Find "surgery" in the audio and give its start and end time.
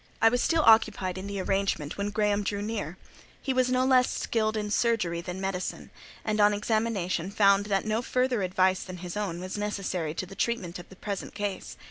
4.71-5.21